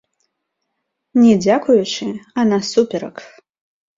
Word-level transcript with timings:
Не 1.23 1.33
дзякуючы, 1.43 2.07
а 2.37 2.45
насуперак! 2.51 3.15